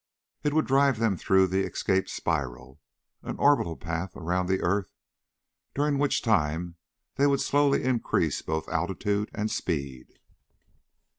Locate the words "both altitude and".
8.41-9.51